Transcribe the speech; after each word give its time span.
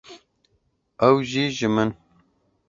ew 1.07 1.15
jî 1.29 1.45
ji 1.57 1.67
min. 1.75 1.89